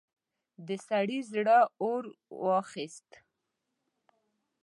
د 0.67 0.69
سړي 0.87 1.19
زړه 1.31 1.57
اور 1.83 2.03
واخيست. 2.43 3.09